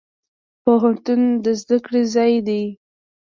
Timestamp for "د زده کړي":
1.43-2.03